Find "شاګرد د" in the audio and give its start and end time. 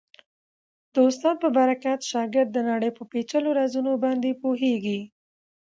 2.11-2.59